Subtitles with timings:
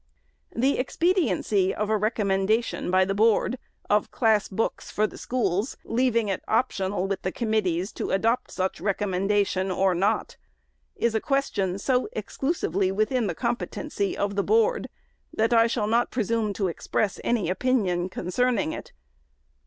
[0.55, 6.27] The expediency of a recommendation, by the Board, of class books for the schools, leaving
[6.27, 10.37] it optional with the committees to adopt such recommendation or not,
[10.95, 14.89] is a question so exclusively within the competency of the Board,
[15.31, 18.93] that I shall not presume to express any opinion concerning it.